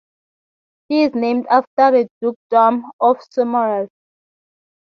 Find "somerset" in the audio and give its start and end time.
3.29-3.87